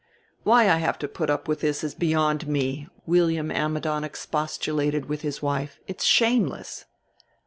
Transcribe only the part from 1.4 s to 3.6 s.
with this is beyond me," William